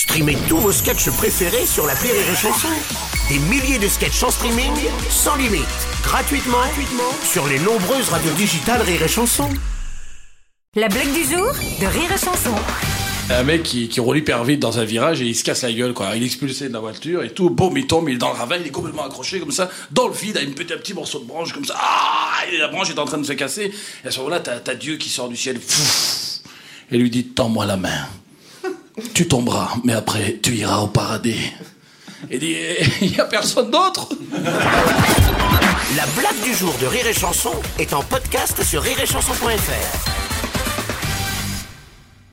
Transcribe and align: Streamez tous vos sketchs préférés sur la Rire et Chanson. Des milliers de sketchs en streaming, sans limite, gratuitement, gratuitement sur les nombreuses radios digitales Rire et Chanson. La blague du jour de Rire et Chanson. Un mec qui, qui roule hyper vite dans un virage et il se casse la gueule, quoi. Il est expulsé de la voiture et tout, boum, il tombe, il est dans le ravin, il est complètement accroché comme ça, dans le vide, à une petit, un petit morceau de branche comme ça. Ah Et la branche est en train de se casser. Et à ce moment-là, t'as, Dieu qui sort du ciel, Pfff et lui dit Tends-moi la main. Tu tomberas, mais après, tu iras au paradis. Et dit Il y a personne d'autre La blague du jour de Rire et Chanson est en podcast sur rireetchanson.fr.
Streamez 0.00 0.38
tous 0.48 0.56
vos 0.56 0.72
sketchs 0.72 1.10
préférés 1.10 1.66
sur 1.66 1.86
la 1.86 1.92
Rire 1.92 2.14
et 2.14 2.34
Chanson. 2.34 2.68
Des 3.28 3.38
milliers 3.38 3.78
de 3.78 3.86
sketchs 3.86 4.22
en 4.22 4.30
streaming, 4.30 4.72
sans 5.10 5.36
limite, 5.36 5.60
gratuitement, 6.02 6.56
gratuitement 6.56 7.12
sur 7.22 7.46
les 7.46 7.58
nombreuses 7.58 8.08
radios 8.08 8.32
digitales 8.32 8.80
Rire 8.80 9.02
et 9.02 9.08
Chanson. 9.08 9.50
La 10.74 10.88
blague 10.88 11.12
du 11.12 11.22
jour 11.24 11.52
de 11.52 11.84
Rire 11.84 12.10
et 12.14 12.18
Chanson. 12.18 12.54
Un 13.28 13.42
mec 13.42 13.62
qui, 13.62 13.90
qui 13.90 14.00
roule 14.00 14.16
hyper 14.16 14.42
vite 14.42 14.58
dans 14.60 14.78
un 14.78 14.84
virage 14.84 15.20
et 15.20 15.26
il 15.26 15.36
se 15.36 15.44
casse 15.44 15.64
la 15.64 15.72
gueule, 15.72 15.92
quoi. 15.92 16.16
Il 16.16 16.22
est 16.22 16.26
expulsé 16.26 16.68
de 16.68 16.72
la 16.72 16.80
voiture 16.80 17.22
et 17.22 17.34
tout, 17.34 17.50
boum, 17.50 17.76
il 17.76 17.86
tombe, 17.86 18.08
il 18.08 18.14
est 18.14 18.18
dans 18.18 18.32
le 18.32 18.38
ravin, 18.38 18.56
il 18.56 18.66
est 18.66 18.70
complètement 18.70 19.04
accroché 19.04 19.38
comme 19.38 19.52
ça, 19.52 19.68
dans 19.90 20.08
le 20.08 20.14
vide, 20.14 20.38
à 20.38 20.40
une 20.40 20.54
petit, 20.54 20.72
un 20.72 20.78
petit 20.78 20.94
morceau 20.94 21.18
de 21.18 21.26
branche 21.26 21.52
comme 21.52 21.66
ça. 21.66 21.74
Ah 21.78 22.46
Et 22.50 22.56
la 22.56 22.68
branche 22.68 22.88
est 22.88 22.98
en 22.98 23.04
train 23.04 23.18
de 23.18 23.26
se 23.26 23.34
casser. 23.34 23.70
Et 24.02 24.08
à 24.08 24.10
ce 24.10 24.18
moment-là, 24.20 24.40
t'as, 24.40 24.74
Dieu 24.74 24.96
qui 24.96 25.10
sort 25.10 25.28
du 25.28 25.36
ciel, 25.36 25.58
Pfff 25.58 26.40
et 26.90 26.98
lui 26.98 27.10
dit 27.10 27.24
Tends-moi 27.26 27.66
la 27.66 27.76
main. 27.76 28.06
Tu 29.14 29.26
tomberas, 29.28 29.70
mais 29.84 29.92
après, 29.92 30.38
tu 30.42 30.54
iras 30.54 30.78
au 30.78 30.86
paradis. 30.86 31.52
Et 32.30 32.38
dit 32.38 32.56
Il 33.00 33.16
y 33.16 33.20
a 33.20 33.24
personne 33.24 33.70
d'autre 33.70 34.08
La 35.96 36.06
blague 36.16 36.42
du 36.44 36.54
jour 36.54 36.74
de 36.80 36.86
Rire 36.86 37.06
et 37.06 37.14
Chanson 37.14 37.52
est 37.78 37.92
en 37.92 38.02
podcast 38.02 38.62
sur 38.62 38.82
rireetchanson.fr. 38.82 40.19